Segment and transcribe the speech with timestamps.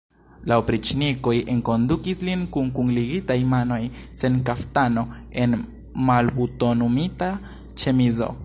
[0.51, 3.79] La opriĉnikoj enkondukis lin kun kunligitaj manoj,
[4.23, 5.05] sen kaftano,
[5.45, 5.55] en
[6.11, 7.33] malbutonumita
[7.83, 8.37] ĉemizo.